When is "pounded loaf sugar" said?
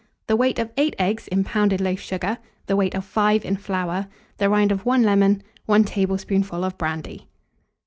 1.43-2.39